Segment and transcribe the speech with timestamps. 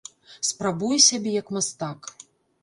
[0.47, 2.11] Спрабуе сябе як мастак.